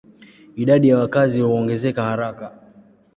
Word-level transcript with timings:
Idadi 0.55 0.87
ya 0.89 0.97
wakazi 0.97 1.41
huongezeka 1.41 2.03
haraka. 2.03 2.51